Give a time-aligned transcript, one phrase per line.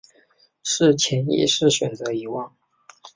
[0.63, 2.55] 是潜意识选择遗忘